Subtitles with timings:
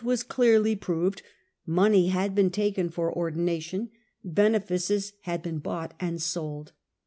[0.01, 1.21] 75 was clearly proved:
[1.67, 3.91] money had been taken for ordina tion,
[4.23, 6.71] benefices had been bought and sold.